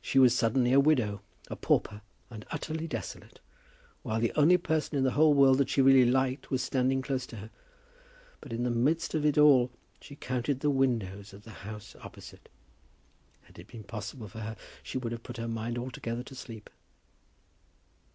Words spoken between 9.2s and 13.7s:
it all she counted the windows of the house opposite. Had it